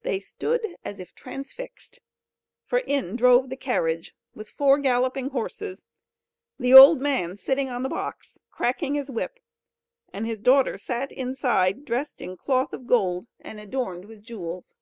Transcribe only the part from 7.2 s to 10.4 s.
sitting on the box, cracking his whip, and his